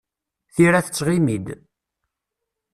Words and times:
Tira 0.55 0.81
tettɣimi-d. 0.85 1.47